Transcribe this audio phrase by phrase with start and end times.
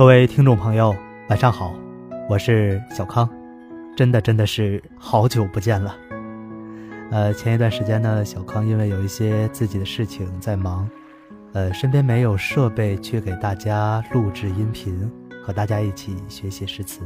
[0.00, 0.96] 各位听众朋友，
[1.28, 1.74] 晚上好，
[2.26, 3.28] 我是小康，
[3.94, 5.94] 真的真的是好久不见了。
[7.10, 10.88] 呃，前一段时间呢，小康因为有一些自己的事情在忙，
[11.52, 15.12] 呃，身边没有设备去给大家录制音频，
[15.44, 17.02] 和大家一起学习诗词。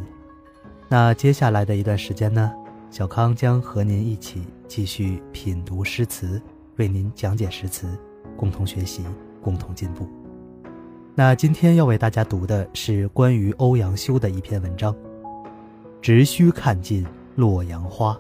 [0.89, 2.53] 那接下来的一段时间呢，
[2.91, 6.41] 小康将和您一起继续品读诗词，
[6.77, 7.89] 为您讲解诗词，
[8.37, 9.05] 共同学习，
[9.43, 10.09] 共同进步。
[11.17, 14.93] 那今天要为大家读的是关于欧阳修的一篇文章，
[16.03, 17.07] 《直须看尽
[17.37, 18.19] 洛阳花，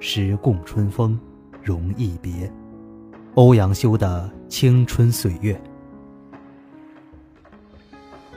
[0.00, 1.16] 时共春风
[1.62, 2.32] 容易别》。
[3.34, 5.60] 欧阳修的青春岁月。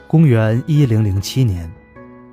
[0.07, 1.67] 公元一零零七年，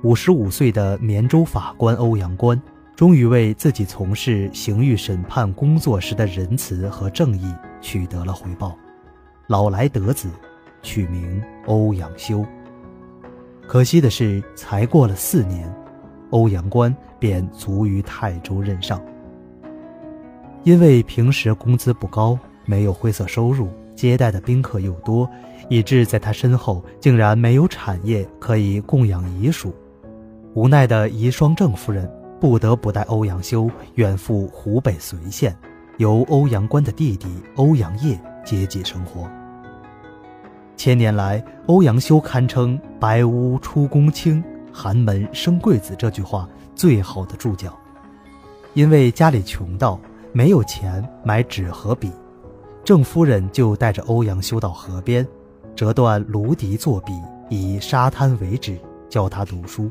[0.03, 2.61] 五十五岁的绵州法官欧阳关，
[2.95, 7.51] 终于为自己从事刑狱审判工作时的仁慈和正义
[7.81, 8.77] 取得了回报，
[9.47, 10.29] 老来得子。
[10.83, 12.45] 取名欧阳修。
[13.65, 15.73] 可惜的是，才过了四年，
[16.29, 19.01] 欧阳关便卒于泰州任上。
[20.63, 25.27] 因为平时工资不高，没有灰色收入，接待的宾客又多，
[25.69, 29.73] 以致在他身后竟然没有产业可以供养遗属。
[30.53, 35.57] 无奈的遗孀郑夫人不得不带欧阳修远赴湖北随县，
[35.97, 39.27] 由欧阳关的弟弟欧阳业接济生活。
[40.75, 44.43] 千年来，欧阳修堪称“白屋出宫卿，
[44.73, 47.77] 寒门生贵子”这句话最好的注脚。
[48.73, 49.99] 因为家里穷到
[50.33, 52.11] 没有钱买纸和笔，
[52.83, 55.25] 郑夫人就带着欧阳修到河边，
[55.75, 57.13] 折断芦笛作笔，
[57.49, 58.77] 以沙滩为纸，
[59.07, 59.89] 教他读书。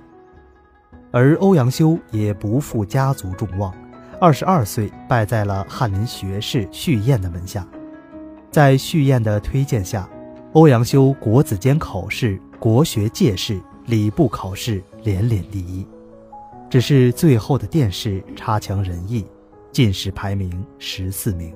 [1.12, 3.72] 而欧阳修也不负家族众望，
[4.20, 7.66] 二十二岁拜在了翰林学士序彦的门下，
[8.50, 10.08] 在序彦的推荐下。
[10.54, 15.86] 欧阳修国子监考试、国学借试、礼部考试连连第一，
[16.68, 19.24] 只是最后的殿试差强人意，
[19.72, 21.54] 进士排名十四名。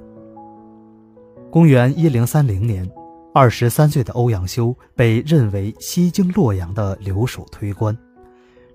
[1.51, 2.91] 公元一零三零年，
[3.34, 7.97] 二十三岁的欧阳修被任为西京洛阳的留守推官。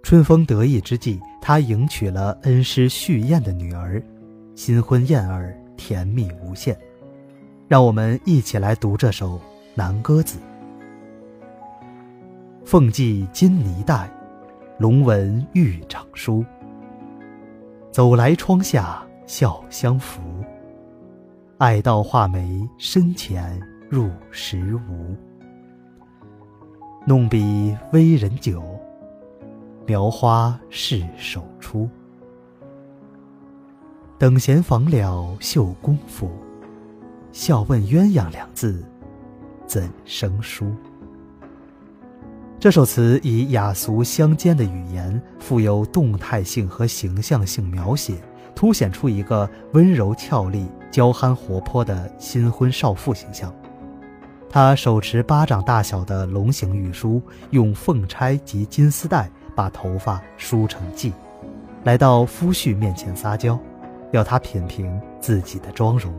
[0.04, 4.00] 春风得意之际，他迎娶了恩师序彦的女儿，
[4.54, 6.78] 新婚燕尔，甜蜜无限。
[7.68, 9.42] 让我们一起来读这首。
[9.74, 10.38] 南歌子，
[12.66, 14.12] 凤髻金泥带，
[14.78, 16.44] 龙纹玉掌书。
[17.90, 20.22] 走来窗下笑相扶，
[21.58, 23.58] 爱到画眉深浅
[23.90, 25.16] 入时无。
[27.08, 28.62] 弄笔微人久，
[29.86, 31.90] 描花是手出。
[34.18, 36.30] 等闲访了绣功夫，
[37.32, 38.84] 笑问鸳鸯两字。
[39.72, 40.76] 怎生疏？
[42.60, 48.16] 这首词以雅俗相间的语言，富有动态性和形象性描写，
[48.54, 53.50] 凸显出一个温柔俏丽、娇憨活泼的新婚少妇形象。
[54.50, 57.22] 她手持巴掌大小的龙形玉梳，
[57.52, 61.14] 用凤钗及金丝带把头发梳成髻，
[61.86, 63.58] 来到夫婿面前撒娇，
[64.12, 66.14] 要他品评自己的妆容，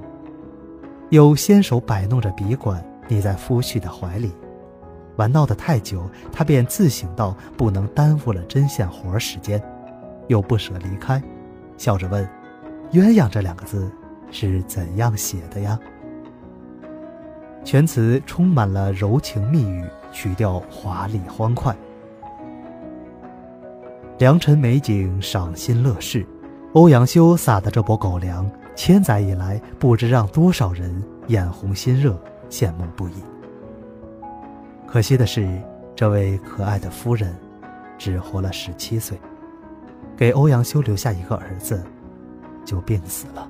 [1.10, 2.82] 又先手摆弄着笔管。
[3.12, 4.32] 你在夫婿的怀里，
[5.16, 9.62] 玩闹得太久，他便自省到不能耽误了针线活时间，
[10.28, 11.22] 又不舍离开，
[11.76, 12.26] 笑着问
[12.92, 13.92] ：“鸳鸯这两个字
[14.30, 15.78] 是怎样写的呀？”
[17.62, 21.76] 全词充满了柔情蜜语，曲调华丽欢快。
[24.16, 26.26] 良辰美景赏心乐事，
[26.72, 32.18] 欧阳修撒的这波狗粮，千载以来不知让多少人眼红心热。
[32.52, 33.14] 羡慕不已。
[34.86, 35.48] 可惜的是，
[35.96, 37.34] 这位可爱的夫人
[37.96, 39.18] 只活了十七岁，
[40.14, 41.82] 给欧阳修留下一个儿子，
[42.62, 43.48] 就病死了。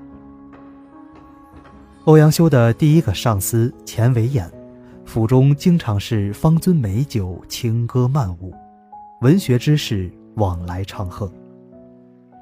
[2.05, 4.49] 欧阳修的第一个上司钱维演，
[5.05, 8.55] 府中经常是方樽美酒，轻歌曼舞，
[9.23, 11.31] 文学之士往来唱和。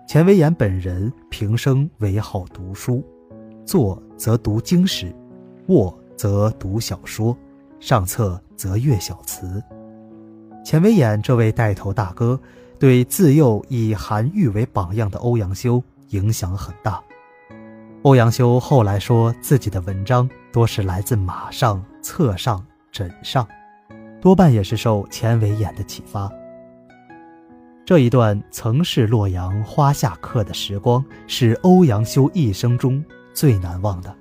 [0.07, 3.03] 钱维演本人平生唯好读书，
[3.65, 5.11] 坐则读经史，
[5.69, 5.99] 卧。
[6.21, 7.35] 则读小说，
[7.79, 9.59] 上册则阅小词。
[10.63, 12.39] 钱维演这位带头大哥，
[12.79, 17.01] 对自幼以韩愈为榜样的欧阳修影响很大。
[18.03, 22.63] 欧阳修后来说自己的文章多是来自马上、册上、
[22.93, 23.49] 枕上，
[24.21, 26.31] 多半也是受钱维演的启发。
[27.87, 33.03] 这一段曾是洛阳花下客的时光，是欧阳修一生中
[33.33, 34.15] 最难忘的。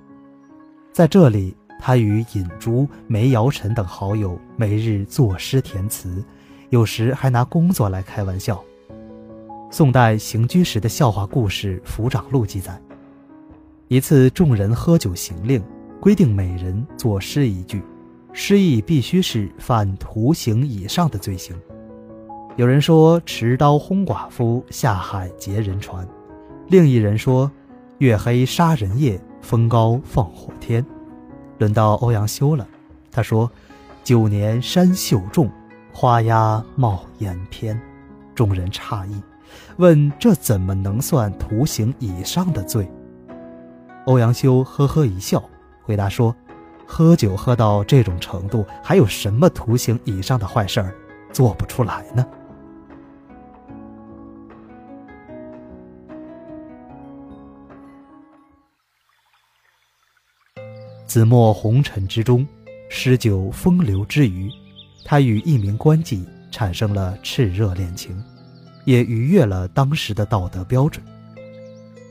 [0.94, 1.54] 在这里。
[1.80, 6.22] 他与尹洙、梅尧臣等好友每日作诗填词，
[6.68, 8.62] 有时还拿工作来开玩笑。
[9.70, 12.80] 宋代行居时的笑话故事《府长录》记载，
[13.88, 15.62] 一次众人喝酒行令，
[16.00, 17.82] 规定每人作诗一句，
[18.32, 21.56] 诗意必须是犯徒刑以上的罪行。
[22.56, 26.04] 有人说持刀轰寡妇，下海劫人船；
[26.68, 27.50] 另一人说
[27.98, 30.84] 月黑杀人夜，风高放火天。
[31.60, 32.66] 轮到欧阳修了，
[33.12, 33.48] 他说
[34.02, 35.50] ：“九年山秀重，
[35.92, 37.78] 花鸦冒烟偏。”
[38.34, 39.22] 众人诧异。
[39.76, 42.90] 问这怎么能算徒刑以上的罪？
[44.06, 45.42] 欧阳修呵呵一笑，
[45.82, 46.34] 回答说
[46.88, 50.94] ：“喝酒喝到这种程度，还有什么徒刑以上的坏事儿
[51.30, 52.26] 做不出来呢？”
[61.10, 62.46] 子墨红尘之中，
[62.88, 64.48] 诗酒风流之余，
[65.04, 68.22] 他与一名官妓产生了炽热恋情。
[68.84, 71.04] 也逾越了当时的道德标准。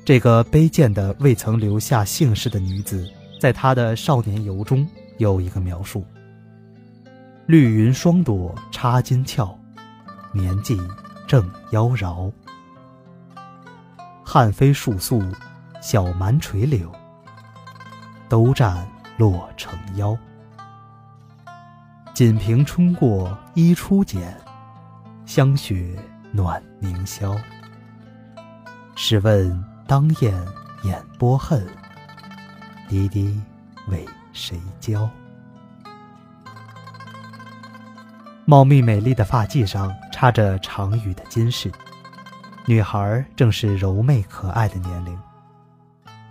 [0.03, 3.09] 这个卑贱的未曾留下姓氏的女子，
[3.39, 4.85] 在他的少年游中
[5.17, 6.03] 有一个描述
[7.47, 9.57] ：“绿云双朵插金翘，
[10.33, 10.77] 年纪
[11.25, 12.29] 正妖娆。
[14.25, 15.23] 汉飞树素，
[15.81, 16.91] 小蛮垂柳，
[18.29, 18.87] 都占
[19.17, 20.15] 落成腰。
[22.13, 24.37] 锦屏春过衣初剪，
[25.25, 25.97] 香雪。”
[26.31, 27.35] 暖凝宵。
[28.95, 30.31] 试问当雁
[30.83, 31.67] 眼波恨，
[32.87, 33.41] 滴滴
[33.87, 35.09] 为谁教？
[38.45, 41.71] 茂密美丽的发髻上插着长羽的金饰，
[42.67, 45.19] 女孩正是柔媚可爱的年龄，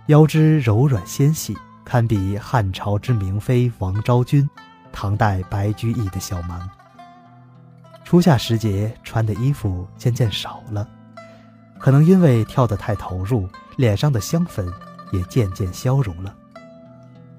[0.07, 1.57] 腰肢柔软纤细，
[1.89, 4.47] 堪比汉朝之明妃王昭君，
[4.91, 6.69] 唐代白居易的小蛮。
[8.05, 10.87] 初夏时节穿的衣服渐渐少了，
[11.79, 14.71] 可能因为跳得太投入，脸上的香粉
[15.11, 16.31] 也渐渐消融了。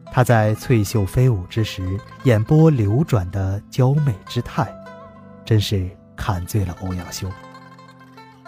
[0.07, 4.69] 她在翠袖飞舞之时，眼波流转的娇媚之态，
[5.45, 7.31] 真是看醉了欧阳修。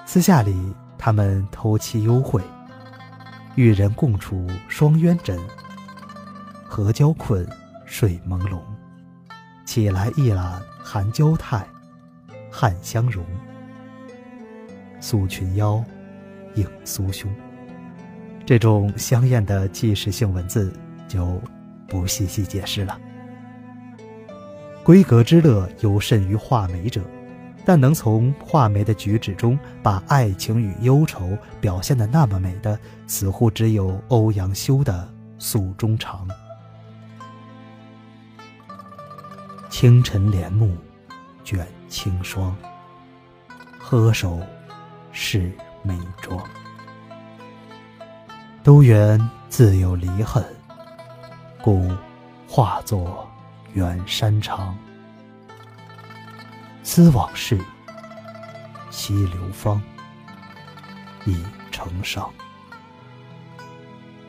[0.05, 2.43] 私下里，他们偷妻幽会，
[3.55, 5.39] 与人共处双鸳枕，
[6.75, 7.47] 合交困
[7.85, 8.59] 睡朦胧，
[9.67, 11.63] 起来一览含娇态。
[12.51, 13.23] 汉香容，
[14.99, 15.85] 素裙腰，
[16.55, 17.31] 影酥胸。
[18.47, 20.73] 这种香艳的纪实性文字
[21.07, 21.39] 就
[21.87, 22.99] 不细细解释了。
[24.83, 27.03] 闺阁之乐尤甚于画眉者，
[27.67, 34.95] 但能从画眉的举止中把爱情与忧愁表现的那么美的，似乎只有欧阳修的
[35.39, 36.27] 《诉衷肠》。
[39.83, 40.79] 清晨帘幕。
[41.43, 42.57] 卷清霜，
[43.81, 44.39] 呵首
[45.11, 45.51] 是
[45.83, 46.41] 眉妆。
[48.63, 50.45] 都缘自有离恨，
[51.61, 51.91] 故
[52.47, 53.29] 化作
[53.73, 54.79] 远山长。
[56.85, 57.59] 思往事，
[58.89, 59.83] 西流芳，
[61.25, 62.33] 已成伤。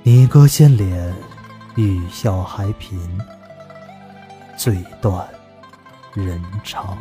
[0.02, 1.14] 你歌先怜，
[1.76, 2.98] 欲笑还颦，
[4.58, 5.24] 醉断。
[6.14, 6.98] 人长。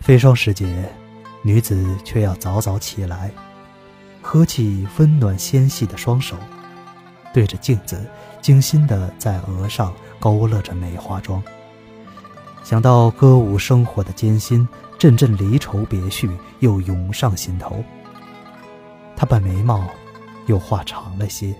[0.00, 0.90] 飞霜时节，
[1.42, 3.30] 女子却要早早起来，
[4.20, 6.36] 合起温暖纤细的双手，
[7.32, 8.04] 对着镜子，
[8.40, 11.42] 精心的在额上勾勒着梅花妆。
[12.64, 14.66] 想到歌舞生活的艰辛，
[14.98, 17.84] 阵阵离愁别绪又涌上心头。
[19.14, 19.88] 她把眉毛
[20.46, 21.54] 又画长了些，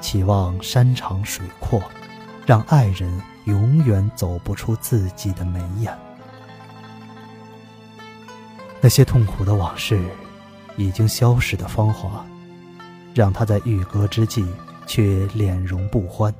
[0.00, 1.82] 期望山长水阔。
[2.44, 3.10] 让爱人
[3.44, 5.96] 永远走不出自己的眉眼。
[8.80, 10.02] 那些痛苦的往事，
[10.76, 12.26] 已经消逝的芳华，
[13.14, 14.44] 让他在玉阁之际
[14.86, 16.34] 却脸容不欢，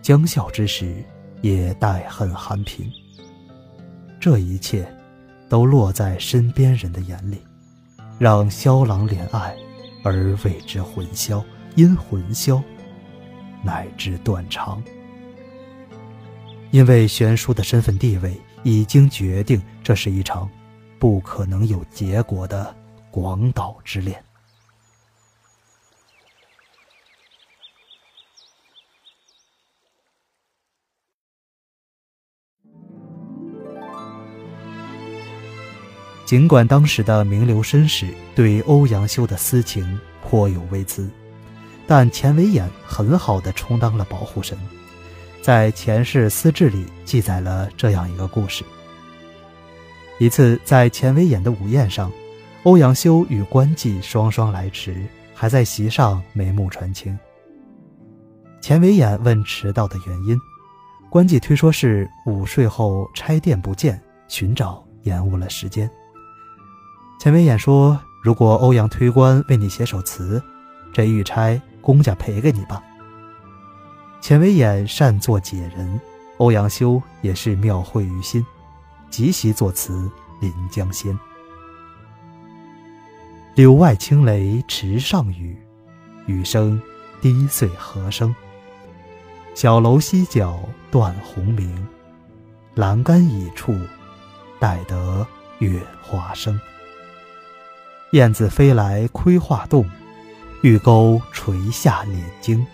[0.00, 1.04] 将笑之时
[1.40, 2.88] 也带恨含颦。
[4.20, 4.86] 这一切，
[5.48, 7.42] 都落在身边人的眼里，
[8.20, 9.52] 让萧郎怜爱，
[10.04, 11.44] 而为之魂销，
[11.74, 12.62] 因魂销。
[13.62, 14.82] 乃至断肠，
[16.70, 20.50] 因为悬殊的身份地位已经决定，这是一场
[20.98, 22.74] 不可能有结果的
[23.10, 24.22] 广岛之恋。
[36.24, 41.10] 尽管当时的名流绅士对欧阳修的私情颇有微词。
[41.94, 44.56] 但钱维演很好的充当了保护神，
[45.42, 48.64] 在《前世私志》里记载了这样一个故事：
[50.18, 52.10] 一次在钱维演的午宴上，
[52.62, 57.14] 欧阳修与关妓双双来迟，还在席上眉目传情。
[58.62, 60.34] 钱维演问迟到的原因，
[61.10, 65.90] 关妓推说是午睡后拆殿不见，寻找延误了时间。
[67.20, 70.42] 钱维演说：“如果欧阳推官为你写首词，
[70.90, 72.82] 这玉钗公家赔给你吧。”
[74.22, 76.00] 钱维演善作解人，
[76.38, 78.46] 欧阳修也是妙慧于心，
[79.10, 79.92] 即席作词
[80.40, 81.12] 《临江仙》
[83.54, 85.56] ：“柳外清雷池上雨，
[86.26, 86.80] 雨声
[87.20, 88.34] 滴碎何声？
[89.54, 90.58] 小楼西角
[90.90, 91.86] 断鸿鸣，
[92.74, 93.76] 栏杆倚处，
[94.58, 95.26] 待得
[95.58, 96.58] 月华生。
[98.12, 99.84] 燕子飞来窥画栋，
[100.62, 102.66] 玉钩垂下敛睛。”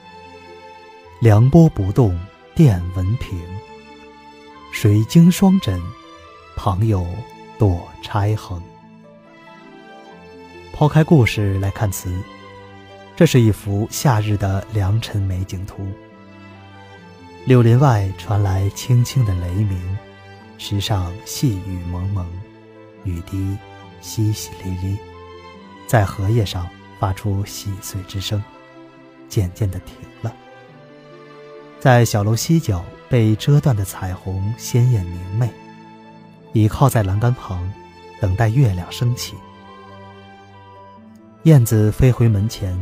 [1.21, 2.16] 凉波不动
[2.54, 3.37] 电文平，
[4.71, 5.83] 水晶双枕，
[6.54, 7.04] 旁有
[7.59, 8.62] 堕钗横。
[10.73, 12.23] 抛开故事来看词，
[13.16, 15.85] 这是一幅夏日的良辰美景图。
[17.47, 19.99] 柳林外传来轻轻的雷鸣，
[20.57, 22.25] 石上细雨蒙蒙，
[23.02, 23.59] 雨滴
[24.00, 24.97] 淅淅沥沥，
[25.88, 28.42] 在荷叶上发出细碎之声，
[29.28, 30.34] 渐渐的停了。
[31.80, 35.48] 在小楼西角被遮断的彩虹鲜艳明媚，
[36.52, 37.72] 倚靠在栏杆旁，
[38.20, 39.36] 等待月亮升起。
[41.44, 42.76] 燕子飞回门前，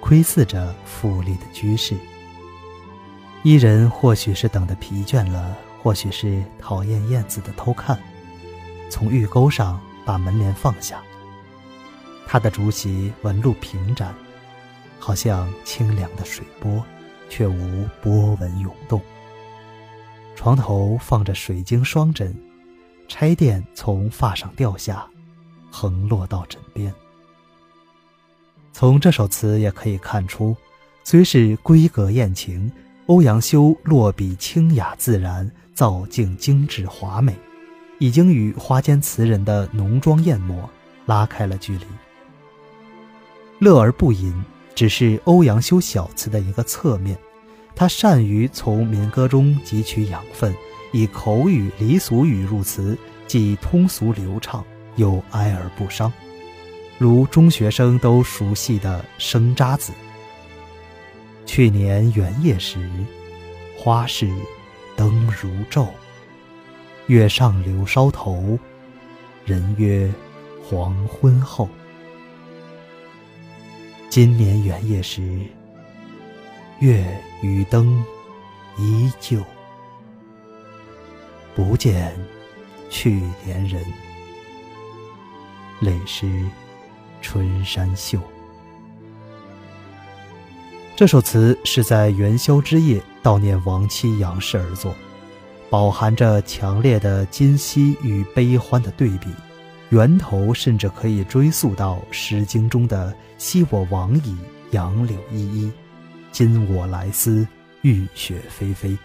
[0.00, 1.96] 窥视着富丽的居室。
[3.42, 7.98] 伊人或许是等得疲倦了，或许是讨厌燕子的偷看，
[8.90, 11.02] 从玉钩上把门帘放下。
[12.32, 14.14] 他的竹席纹路平展，
[14.98, 16.82] 好像清凉的水波。
[17.28, 19.00] 却无波纹涌动。
[20.36, 22.34] 床头放着水晶双枕，
[23.08, 25.06] 钗钿从发上掉下，
[25.70, 26.92] 横落到枕边。
[28.70, 30.54] 从这首词也可以看出，
[31.04, 32.70] 虽是闺阁艳情，
[33.06, 37.34] 欧阳修落笔清雅自然，造境精致华美，
[37.98, 40.68] 已经与花间词人的浓妆艳抹
[41.06, 41.86] 拉开了距离。
[43.62, 44.34] 乐而不淫。
[44.74, 47.16] 只是欧阳修小词的一个侧面，
[47.76, 50.52] 他善于从民歌中汲取养分，
[50.92, 54.64] 以口语离俗语入词，既通俗流畅，
[54.96, 56.12] 又哀而不伤，
[56.98, 59.92] 如中学生都熟悉的《生渣子》。
[61.46, 62.90] 去年元夜时，
[63.78, 64.28] 花市
[64.96, 65.86] 灯如昼，
[67.06, 68.58] 月上柳梢头，
[69.44, 70.10] 人约
[70.64, 71.68] 黄昏后。
[74.12, 75.40] 今年元夜时，
[76.80, 77.02] 月
[77.40, 78.04] 与灯
[78.76, 79.42] 依旧，
[81.54, 82.14] 不见
[82.90, 83.82] 去年人，
[85.80, 86.30] 泪湿
[87.22, 88.20] 春衫袖。
[90.94, 94.94] 这首词是在元宵之夜悼念亡妻杨氏而作，
[95.70, 99.30] 饱含着强烈的今昔与悲欢的对比。
[99.92, 104.34] 源头甚至可以追溯到《诗经》中的“昔我往矣，
[104.70, 105.70] 杨柳依依；
[106.32, 107.46] 今我来思，
[107.82, 108.96] 雨雪霏霏。”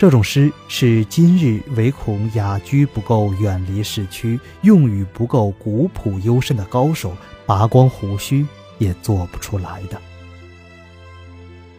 [0.00, 8.46] 这种诗是今日唯恐雅居不够远离市区，用语不够古朴幽深的高手，拔光胡须
[8.78, 10.00] 也做不出来的。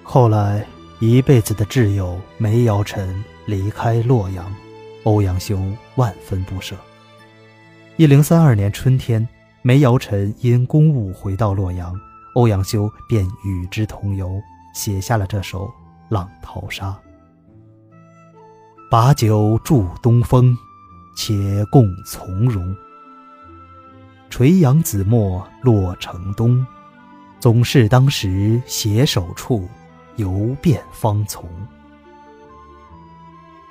[0.03, 0.63] 后来，
[1.00, 4.55] 一辈子的挚友梅尧臣离开洛阳，
[5.03, 5.60] 欧阳修
[5.95, 6.75] 万分不舍。
[7.97, 9.25] 一零三二年春天，
[9.61, 11.97] 梅尧臣因公务回到洛阳，
[12.33, 14.37] 欧阳修便与之同游，
[14.73, 15.65] 写下了这首
[16.09, 16.89] 《浪淘沙》。
[18.91, 20.53] 把酒祝东风，
[21.15, 22.75] 且共从容。
[24.29, 26.67] 垂杨紫陌洛城东，
[27.39, 29.69] 总是当时携手处，
[30.17, 31.49] 游遍芳丛。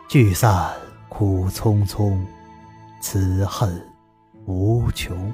[0.08, 0.72] 聚散
[1.10, 2.18] 苦匆匆，
[3.02, 3.93] 此恨。
[4.46, 5.32] 无穷。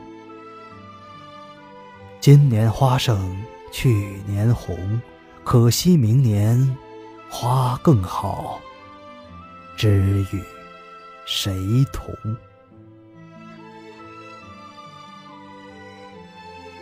[2.21, 3.37] 今年花胜
[3.73, 3.89] 去
[4.27, 5.01] 年红，
[5.43, 6.77] 可惜明年
[7.29, 8.61] 花更好，
[9.77, 10.43] 知与
[11.27, 11.53] 谁
[11.93, 12.15] 同？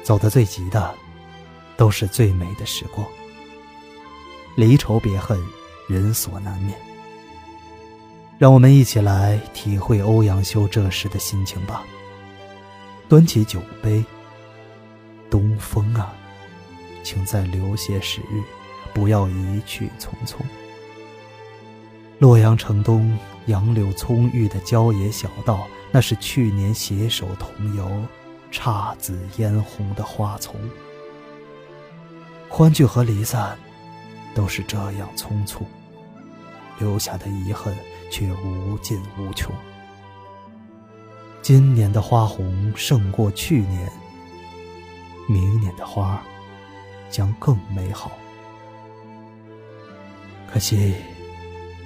[0.03, 0.95] 走得最急的，
[1.77, 3.07] 都是最美的时光。
[4.57, 5.41] 离愁别恨，
[5.87, 6.77] 人所难免。
[8.39, 11.85] 让我们一起来体会欧阳修这时的心情吧。
[13.09, 14.05] 端起酒杯，
[15.31, 16.13] 东风啊，
[17.03, 18.43] 请再留些时日，
[18.93, 20.37] 不要一去匆匆。
[22.19, 27.91] 洛阳城东杨柳葱郁的郊野小道，那是去年携手同游、
[28.53, 30.55] 姹紫嫣红的花丛。
[32.47, 33.57] 欢聚和离散，
[34.35, 35.65] 都是这样匆促，
[36.79, 37.75] 留下的遗恨
[38.11, 39.51] 却无尽无穷。
[41.41, 43.91] 今年的花红胜过去年，
[45.27, 46.23] 明年的花
[47.09, 48.13] 将更美好。
[50.53, 50.95] 可惜，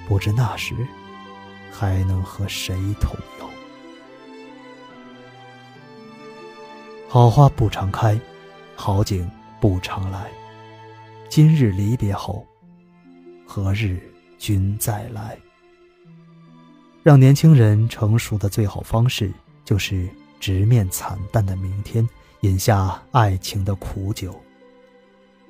[0.07, 0.75] 不知那时
[1.71, 3.49] 还能和谁同游。
[7.07, 8.19] 好花不常开，
[8.75, 9.29] 好景
[9.61, 10.29] 不常来。
[11.29, 12.45] 今日离别后，
[13.45, 14.01] 何日
[14.37, 15.37] 君再来？
[17.01, 19.31] 让年轻人成熟的最好方式。
[19.65, 20.07] 就是
[20.39, 22.07] 直面惨淡的明天，
[22.41, 24.39] 饮下爱情的苦酒。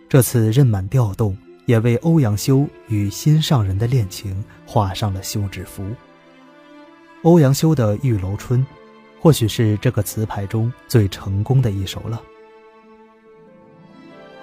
[0.07, 5.83] 这次任满调动，也为欧阳修与心上人的恋情画上了休止符。
[7.23, 8.59] 欧阳修的《玉楼春》，
[9.19, 12.21] 或许是这个词牌中最成功的一首了。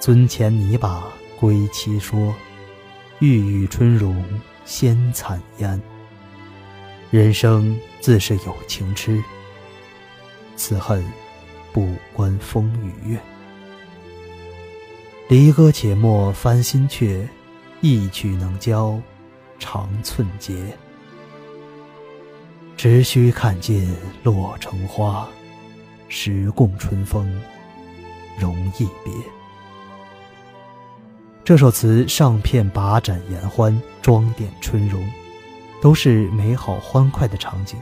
[0.01, 1.05] 樽前拟把
[1.39, 2.35] 归期说，
[3.21, 4.25] 欲语春容
[4.65, 5.81] 先惨烟。
[7.11, 9.23] 人生自是有情痴。
[10.61, 11.03] 此恨，
[11.73, 13.19] 不关风与月。
[15.27, 17.27] 离歌且莫翻新阙，
[17.81, 19.01] 一曲能教
[19.59, 20.77] 长寸节。
[22.77, 25.27] 只须看尽落成花，
[26.09, 27.41] 时共春风
[28.39, 29.11] 容易别。
[31.43, 35.03] 这首词上片把盏言欢，装点春容，
[35.81, 37.79] 都是美好欢快的场景。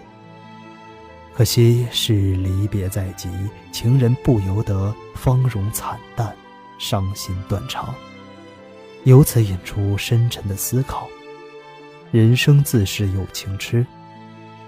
[1.38, 3.28] 可惜是离别在即，
[3.70, 6.34] 情人不由得芳容惨淡，
[6.80, 7.94] 伤心断肠。
[9.04, 11.06] 由此引出深沉的思考：
[12.10, 13.86] 人生自是有情痴，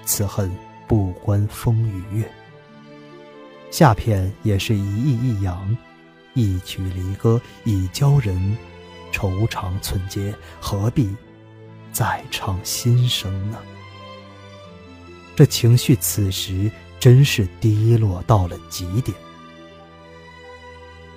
[0.04, 0.48] 此恨
[0.87, 2.30] 不关风与月。
[3.72, 5.76] 下片也是一意一扬，
[6.35, 8.56] 一曲离歌以教人
[9.11, 11.16] 愁肠寸结，何必
[11.90, 13.59] 再唱心声呢？
[15.34, 19.16] 这情绪此时真是低落到了极点。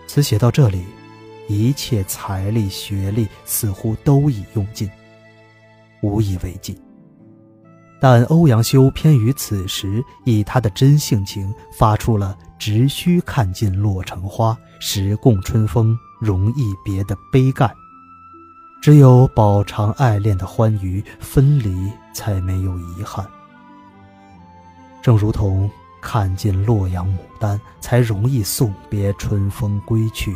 [0.08, 0.84] 词写到这里，
[1.50, 4.90] 一切财力、学历似乎都已用尽，
[6.02, 6.80] 无以为继。
[8.00, 17.74] 但欧阳修偏于此时以他的真性情发出了“只需看尽落成花，时共春风容易别”的悲干。
[18.82, 23.26] 只有饱尝爱恋的欢愉，分离才没有遗憾。
[25.04, 30.34] 正如同看尽洛阳牡丹，才容易送别春风归去。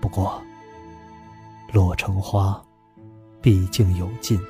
[0.00, 0.42] 不过，
[1.72, 2.60] 落成花
[3.40, 4.40] 毕竟有尽，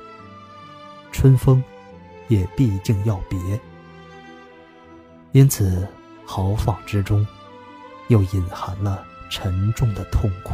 [1.11, 1.63] 春风
[2.29, 3.39] 也毕竟要别，
[5.33, 5.87] 因此
[6.25, 7.25] 豪放之中，
[8.07, 10.53] 又隐含了沉重的痛苦。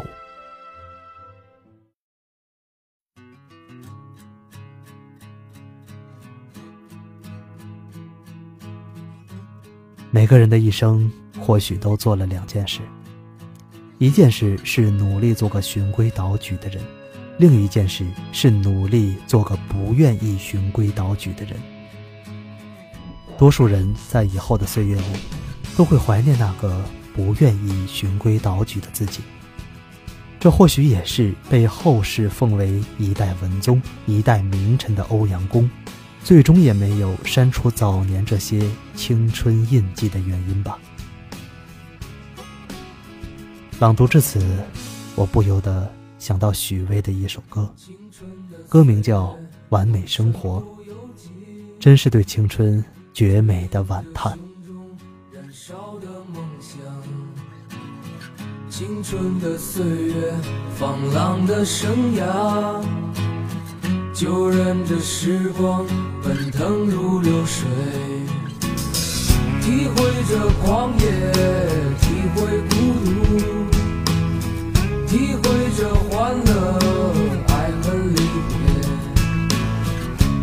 [10.15, 12.79] 每个人的一生，或许都做了两件事：
[13.97, 16.81] 一件事是努力做个循规蹈矩的人，
[17.37, 21.59] 另一件事是努力做个不愿意循规蹈矩的人。
[23.37, 25.03] 多数人在以后的岁月里，
[25.75, 26.81] 都会怀念那个
[27.13, 29.19] 不愿意循规蹈矩的自己。
[30.39, 35.69] 这或许也是被后世奉为一代文宗、一代名臣的欧阳公。
[36.25, 40.79] 最终也没有删除早年这些青春印记的原因吧。
[43.79, 44.43] 朗读至此，
[45.13, 47.71] 我不由得想到许巍的一首歌，
[48.67, 49.25] 歌名叫
[49.69, 50.65] 《完美生活》，
[51.79, 52.83] 真是对青春
[53.13, 54.35] 绝美的惋叹。
[58.67, 60.33] 青春的岁月，
[60.75, 62.83] 放浪的生涯。
[64.15, 65.85] 就任这时光
[66.23, 67.67] 奔腾如流水，
[69.61, 71.05] 体会着狂野，
[71.99, 73.11] 体会孤独，
[75.05, 75.43] 体会
[75.75, 76.49] 着欢乐，
[77.49, 78.55] 爱恨离别，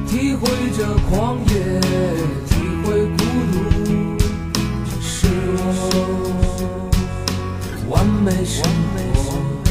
[0.07, 0.45] 体会
[0.77, 1.81] 着狂野，
[2.45, 2.53] 体
[2.85, 3.57] 会孤独，
[4.85, 5.11] 这是
[5.57, 5.65] 我
[7.89, 9.62] 完美生活。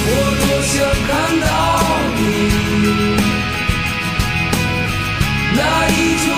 [0.06, 0.10] 我
[0.40, 0.74] 多想
[1.08, 1.48] 看到
[2.18, 2.20] 你
[5.56, 5.60] 那
[5.90, 5.92] 依
[6.26, 6.34] 旧。